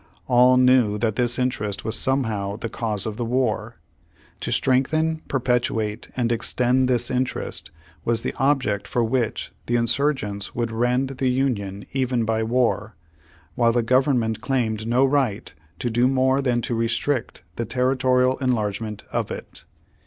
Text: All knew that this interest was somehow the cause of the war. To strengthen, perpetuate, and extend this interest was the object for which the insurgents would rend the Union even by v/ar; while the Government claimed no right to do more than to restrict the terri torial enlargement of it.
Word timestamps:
All 0.25 0.57
knew 0.57 0.97
that 0.97 1.15
this 1.15 1.37
interest 1.37 1.85
was 1.85 1.95
somehow 1.95 2.55
the 2.55 2.69
cause 2.69 3.05
of 3.05 3.17
the 3.17 3.23
war. 3.23 3.75
To 4.39 4.51
strengthen, 4.51 5.21
perpetuate, 5.27 6.09
and 6.17 6.31
extend 6.31 6.87
this 6.87 7.11
interest 7.11 7.69
was 8.03 8.21
the 8.23 8.33
object 8.39 8.87
for 8.87 9.03
which 9.03 9.51
the 9.67 9.75
insurgents 9.75 10.55
would 10.55 10.71
rend 10.71 11.09
the 11.19 11.29
Union 11.29 11.85
even 11.91 12.25
by 12.25 12.41
v/ar; 12.41 12.95
while 13.53 13.71
the 13.71 13.83
Government 13.83 14.41
claimed 14.41 14.87
no 14.87 15.05
right 15.05 15.53
to 15.77 15.91
do 15.91 16.07
more 16.07 16.41
than 16.41 16.63
to 16.63 16.73
restrict 16.73 17.43
the 17.55 17.65
terri 17.67 17.95
torial 17.95 18.41
enlargement 18.41 19.03
of 19.11 19.29
it. 19.29 19.65